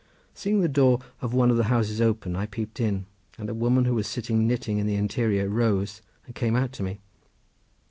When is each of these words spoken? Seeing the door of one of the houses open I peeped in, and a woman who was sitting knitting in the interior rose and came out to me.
Seeing 0.33 0.61
the 0.61 0.67
door 0.67 0.97
of 1.21 1.31
one 1.31 1.51
of 1.51 1.57
the 1.57 1.65
houses 1.65 2.01
open 2.01 2.35
I 2.35 2.47
peeped 2.47 2.79
in, 2.79 3.05
and 3.37 3.51
a 3.51 3.53
woman 3.53 3.85
who 3.85 3.93
was 3.93 4.07
sitting 4.07 4.47
knitting 4.47 4.79
in 4.79 4.87
the 4.87 4.95
interior 4.95 5.47
rose 5.47 6.01
and 6.25 6.33
came 6.33 6.55
out 6.55 6.71
to 6.71 6.81
me. 6.81 7.01